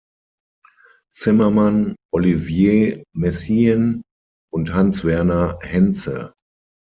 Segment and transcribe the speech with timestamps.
[1.13, 4.01] Zimmermann, Olivier Messiaen
[4.51, 6.33] und Hans Werner Henze.